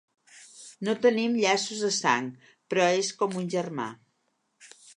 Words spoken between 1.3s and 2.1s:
llaços de